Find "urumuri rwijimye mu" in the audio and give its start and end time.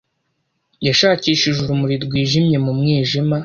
1.61-2.71